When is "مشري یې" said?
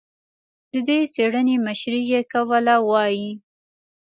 1.65-2.21